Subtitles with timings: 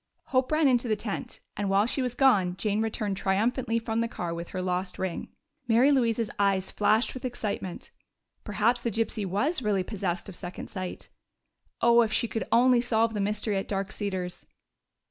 [0.33, 4.07] Hope ran into the tent, and while she was gone Jane returned triumphantly from the
[4.07, 5.27] car with her lost ring.
[5.67, 7.91] Mary Louise's eyes flashed with excitement:
[8.43, 11.09] perhaps the gypsy was really possessed of second sight.
[11.81, 14.47] Oh, if she could only solve that mystery at Dark Cedars!